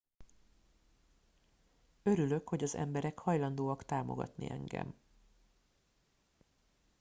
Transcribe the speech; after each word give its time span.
örülök 2.03 2.47
hogy 2.49 2.63
az 2.63 2.75
emberek 2.75 3.19
hajlandóak 3.19 3.83
támogatni 3.85 4.49
engem 4.49 4.93